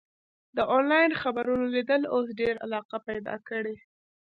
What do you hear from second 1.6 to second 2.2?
لیدل